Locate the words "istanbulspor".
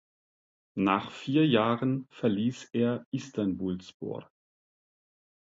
3.11-4.31